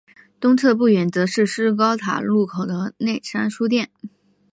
[0.39, 3.91] 东侧不远则是施高塔路口的内山书店。